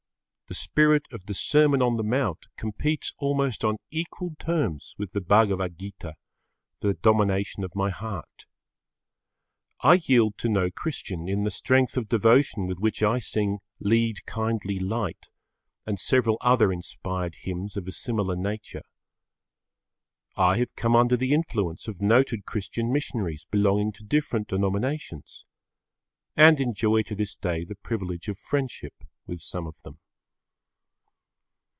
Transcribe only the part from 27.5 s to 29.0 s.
the privilege of friendship